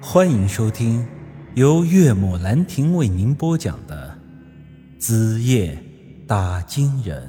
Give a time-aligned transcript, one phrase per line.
[0.00, 1.06] 欢迎收听
[1.54, 4.16] 由岳母兰亭为您播讲的
[5.00, 5.82] 《子夜
[6.28, 7.26] 打金人》。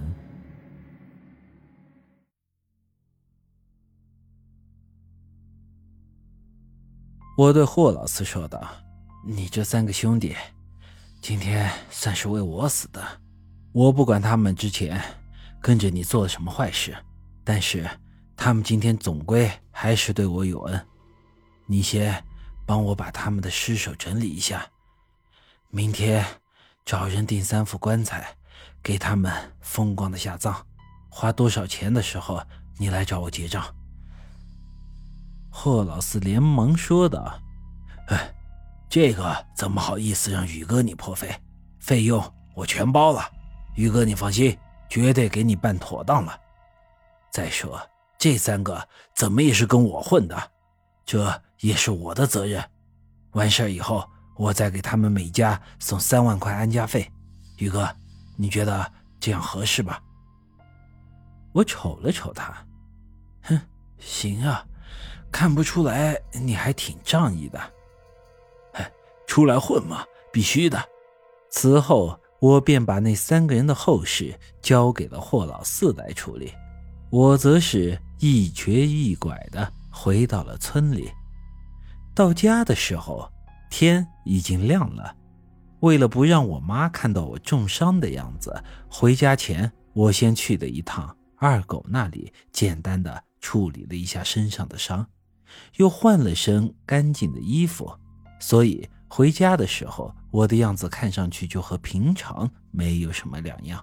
[7.38, 8.61] 我对霍老四说道
[9.25, 10.36] ：“你这三个兄弟，
[11.21, 13.02] 今天算是为我死的。
[13.71, 15.02] 我不管他们之前
[15.61, 16.93] 跟着你做了什么坏事，
[17.45, 17.89] 但是
[18.36, 20.86] 他们今天总归还是对我有恩。
[21.65, 22.21] 你先。”
[22.68, 24.70] 帮我把他们的尸首整理一下，
[25.70, 26.23] 明天
[26.84, 28.35] 找人订三副棺材，
[28.84, 30.53] 给他们风光的下葬。
[31.09, 32.44] 花多少钱的时候，
[32.77, 33.73] 你来找我结账。
[35.49, 37.39] 霍老四连忙说道
[38.09, 38.35] ：“哎，
[38.89, 41.34] 这个怎么好意思让宇哥你破费？
[41.80, 42.22] 费用
[42.53, 43.31] 我全包了，
[43.75, 44.55] 宇哥你放心，
[44.89, 46.38] 绝对给你办妥当了。
[47.31, 47.81] 再说
[48.17, 50.52] 这三个怎么也是跟我混的，
[51.05, 52.63] 这……”也是我的责任。
[53.31, 57.11] 完事以后，我再给他们每家送三万块安家费。
[57.58, 57.89] 宇哥，
[58.36, 60.02] 你觉得这样合适吧？
[61.53, 62.55] 我瞅了瞅他，
[63.44, 63.59] 哼，
[63.97, 64.64] 行啊，
[65.31, 67.59] 看不出来你还挺仗义的。
[68.73, 68.92] 哎，
[69.25, 70.83] 出来混嘛，必须的。
[71.49, 76.53] 此后，我便把那三个人的后事交给了霍老四来处理，
[77.09, 81.11] 我则是一瘸一拐的回到了村里。
[82.18, 83.32] 到家的时候，
[83.70, 85.16] 天已经亮了。
[85.82, 95.06] 为了不让我妈看到我重伤的样子，回家前我先去了一趟二狗那里，简单的处理了一下身上的伤，
[95.76, 97.95] 又换了身干净的衣服。
[98.40, 103.80] 所以回家的时候，我的样子看上去就和平常没有什么两样。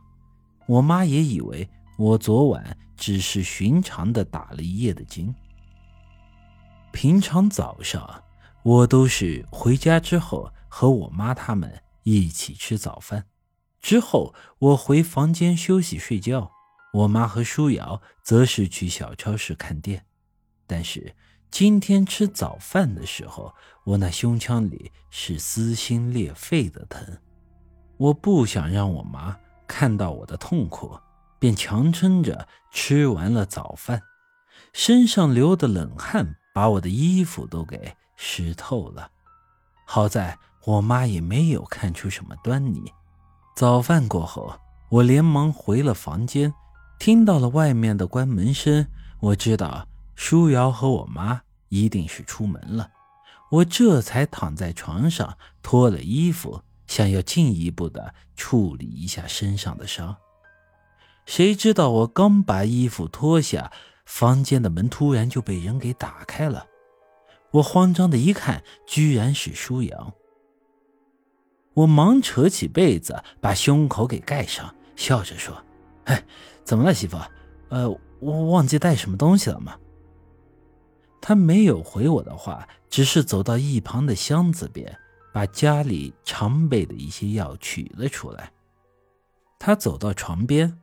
[0.66, 5.32] 我妈也以为我昨晚只是寻常的打了一夜的惊。
[6.94, 8.22] 平常早上。
[8.62, 13.26] 我都是回家之后和我妈他们一起吃早饭，
[13.80, 16.50] 之后我回房间休息睡觉。
[16.92, 20.06] 我妈和舒瑶则是去小超市看店。
[20.68, 21.14] 但是
[21.50, 23.52] 今天吃早饭的时候，
[23.84, 27.04] 我那胸腔里是撕心裂肺的疼。
[27.96, 30.96] 我不想让我妈看到我的痛苦，
[31.40, 34.00] 便强撑着吃完了早饭，
[34.72, 37.94] 身上流的冷汗把我的衣服都给。
[38.16, 39.10] 湿透了，
[39.84, 42.92] 好在我妈也没有看出什么端倪。
[43.56, 44.56] 早饭过后，
[44.88, 46.54] 我连忙回了房间，
[47.00, 48.86] 听到了外面的关门声，
[49.18, 52.88] 我知道舒瑶和我妈一定是出门了。
[53.50, 60.16] 我这才躺在床上脱了衣服，想要进一步的处理一下身上的伤。
[61.26, 63.72] 谁知道我刚把衣服脱下，
[64.04, 66.66] 房间的门突然就被人给打开了。
[67.50, 70.12] 我慌张的一看，居然是舒阳。
[71.74, 75.56] 我忙扯起被子把胸口给盖上，笑着说
[76.04, 76.24] ：“哎，
[76.64, 77.16] 怎么了，媳妇？
[77.68, 77.88] 呃，
[78.20, 79.76] 我忘记带什么东西了吗？”
[81.20, 84.96] 他没有回我的话，只是走到一旁的箱子边，
[85.32, 88.52] 把家里常备的一些药取了出来。
[89.58, 90.78] 他走到床边，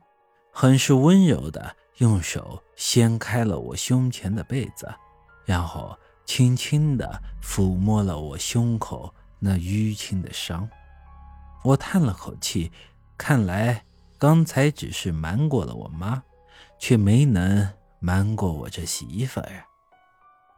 [0.52, 4.92] 很是温柔的用手掀开了我胸前的被子，
[5.44, 5.96] 然后。
[6.24, 10.66] 轻轻地抚摸了我胸口那淤青的伤，
[11.64, 12.70] 我叹了口气，
[13.18, 13.84] 看来
[14.18, 16.22] 刚才只是瞒过了我妈，
[16.78, 19.64] 却没能瞒过我这媳妇儿。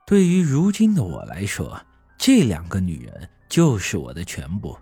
[0.06, 1.80] 对于如今的我来说，
[2.18, 4.76] 这两个女人就是我的全部，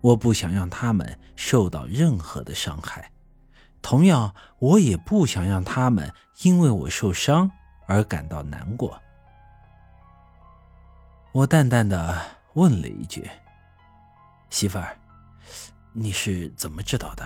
[0.00, 3.10] 我不想让她们受到任何的伤害，
[3.80, 6.12] 同样，我也不想让他们
[6.42, 7.50] 因为我受伤
[7.86, 9.00] 而感到难过。
[11.32, 12.20] 我淡淡的
[12.54, 13.30] 问了一句
[14.50, 14.98] ：“媳妇儿，
[15.92, 17.24] 你是怎么知道的？”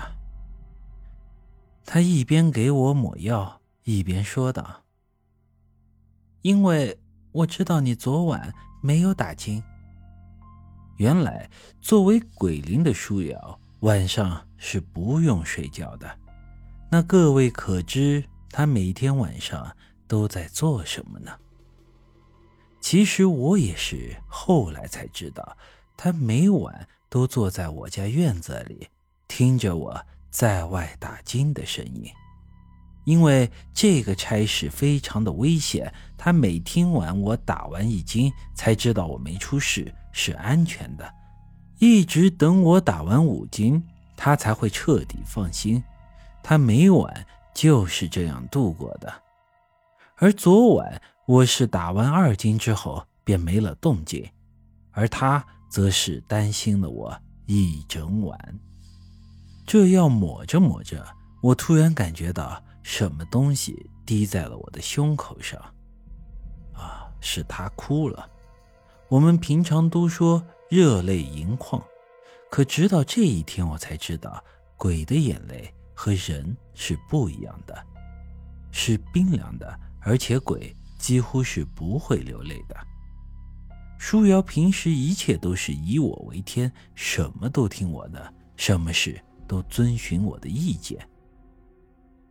[1.84, 4.82] 他一边给我抹药，一边说道
[6.42, 6.98] ：“因为
[7.32, 8.52] 我知道你昨晚
[8.82, 9.62] 没有打金。
[10.98, 11.50] 原来，
[11.80, 16.18] 作为鬼灵的舒瑶，晚上是不用睡觉的。
[16.92, 19.74] 那各位可知他每天晚上
[20.06, 21.32] 都在做什么呢？”
[22.82, 25.56] 其实我也是后来才知道，
[25.96, 28.86] 他每晚都坐在我家院子里，
[29.26, 29.98] 听着我
[30.28, 32.04] 在外打金的声音。
[33.04, 41.10] 因为这个差事非常的危险，他每听完我打完一金，才知道我没出事，是安全的。
[41.78, 43.82] 一直等我打完五金，
[44.14, 45.82] 他才会彻底放心。
[46.42, 49.12] 他每晚就是这样度过的。
[50.16, 51.00] 而昨晚。
[51.24, 54.28] 我是打完二斤之后便没了动静，
[54.90, 57.16] 而他则是担心了我
[57.46, 58.58] 一整晚。
[59.64, 61.06] 这药抹着抹着，
[61.40, 65.58] 我突然感觉到什么东西滴在了我的胸口上。
[66.74, 68.28] 啊，是他哭了。
[69.08, 71.80] 我们平常都说热泪盈眶，
[72.50, 74.42] 可直到这一天，我才知道
[74.76, 77.86] 鬼的眼泪和人是不一样的，
[78.70, 82.76] 是冰凉的，而且鬼几乎是不会流泪的。
[83.98, 91.08] 舒瑶平时一切都是以我为天，什么都听我的，什么事都遵循我的意见。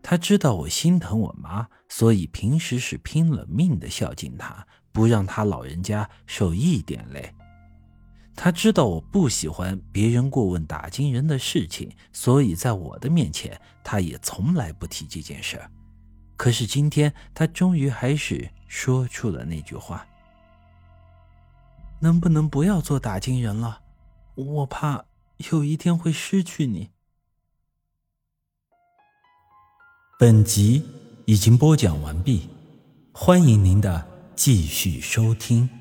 [0.02, 4.66] 他知道我心疼我妈，所以平时是拼了命的孝敬她。
[4.94, 7.34] 不让他老人家受一点累。
[8.36, 15.70] 他知道我不喜欢别人过问打金人的事情，所以在我的面前，他也从来不提这件事儿。
[16.36, 20.08] 可是今天，他终于还是说出了那句话
[22.02, 23.82] ：“能不能不要做打金人了？
[24.36, 25.06] 我怕
[25.52, 26.90] 有一天会失去你。”
[30.18, 30.84] 本集
[31.26, 32.50] 已经播讲完毕，
[33.12, 34.10] 欢迎您的。
[34.34, 35.81] 继续收听。